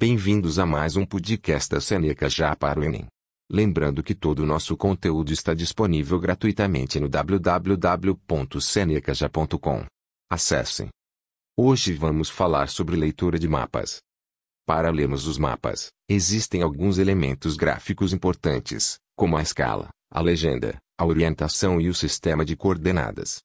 [0.00, 3.08] Bem-vindos a mais um podcast da Seneca já para o Enem.
[3.50, 9.84] Lembrando que todo o nosso conteúdo está disponível gratuitamente no www.senecaja.com.
[10.30, 10.88] Acessem.
[11.58, 13.98] Hoje vamos falar sobre leitura de mapas.
[14.64, 21.04] Para lermos os mapas, existem alguns elementos gráficos importantes, como a escala, a legenda, a
[21.04, 23.40] orientação e o sistema de coordenadas.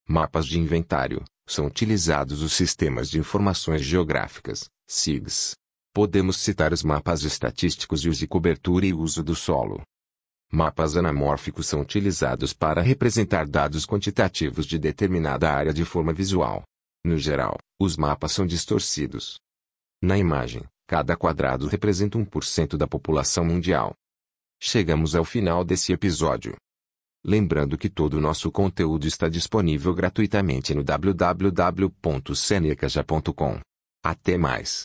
[0.08, 5.56] Mapas de inventário, são utilizados os sistemas de informações geográficas, SIGs,
[5.94, 9.82] Podemos citar os mapas estatísticos e os de cobertura e uso do solo.
[10.50, 16.64] Mapas anamórficos são utilizados para representar dados quantitativos de determinada área de forma visual.
[17.04, 19.38] No geral, os mapas são distorcidos.
[20.02, 23.94] Na imagem, cada quadrado representa 1% da população mundial.
[24.62, 26.56] Chegamos ao final desse episódio.
[27.24, 33.60] Lembrando que todo o nosso conteúdo está disponível gratuitamente no www.senecaja.com.
[34.04, 34.80] Até mais.